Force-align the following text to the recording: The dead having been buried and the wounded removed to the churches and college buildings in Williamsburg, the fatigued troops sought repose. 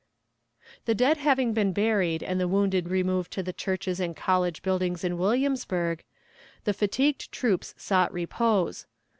The 0.85 0.95
dead 0.95 1.17
having 1.17 1.53
been 1.53 1.73
buried 1.73 2.23
and 2.23 2.39
the 2.39 2.47
wounded 2.47 2.89
removed 2.89 3.29
to 3.33 3.43
the 3.43 3.53
churches 3.53 3.99
and 3.99 4.15
college 4.15 4.63
buildings 4.63 5.03
in 5.03 5.15
Williamsburg, 5.19 6.03
the 6.63 6.73
fatigued 6.73 7.31
troops 7.31 7.75
sought 7.77 8.11
repose. 8.11 8.87